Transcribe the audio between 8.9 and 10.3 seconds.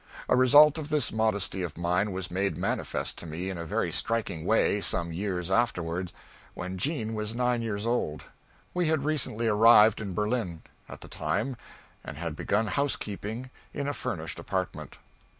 recently arrived in